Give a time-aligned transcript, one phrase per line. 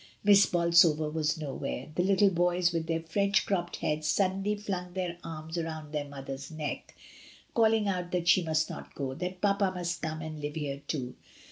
[0.23, 1.89] Miss Bolsover was nowhere.
[1.93, 6.49] The little boys, with their French cropped heads, suddenly flung their arms round their mother's
[6.49, 6.95] neck,
[7.53, 11.13] calling out that she must not go— that papa must come and live here too.